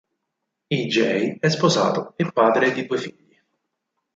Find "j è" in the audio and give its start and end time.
0.89-1.47